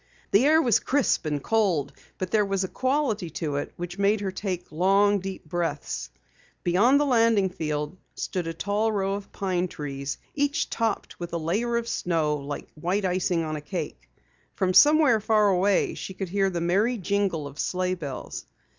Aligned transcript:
The 0.31 0.43
air 0.47 0.59
was 0.59 0.79
crisp 0.79 1.27
and 1.27 1.43
cold, 1.43 1.93
but 2.17 2.31
there 2.31 2.43
was 2.43 2.63
a 2.63 2.67
quality 2.67 3.29
to 3.33 3.57
it 3.57 3.71
which 3.77 3.99
made 3.99 4.19
her 4.21 4.31
take 4.31 4.71
long, 4.71 5.19
deep 5.19 5.45
breaths. 5.45 6.09
Beyond 6.63 6.99
the 6.99 7.05
landing 7.05 7.49
field 7.51 7.97
stood 8.15 8.47
a 8.47 8.53
tall 8.55 8.91
row 8.91 9.13
of 9.13 9.31
pine 9.31 9.67
trees, 9.67 10.17
each 10.33 10.71
topped 10.71 11.19
with 11.19 11.33
a 11.33 11.37
layer 11.37 11.77
of 11.77 11.87
snow 11.87 12.37
like 12.37 12.73
the 12.73 12.79
white 12.81 13.05
icing 13.05 13.43
of 13.43 13.55
a 13.55 13.61
cake. 13.61 14.09
From 14.55 14.73
somewhere 14.73 15.19
far 15.19 15.49
away 15.49 15.93
she 15.93 16.15
could 16.15 16.29
hear 16.29 16.49
the 16.49 16.61
merry 16.61 16.97
jingle 16.97 17.45
of 17.45 17.59
sleigh 17.59 17.93
bells. 17.93 18.45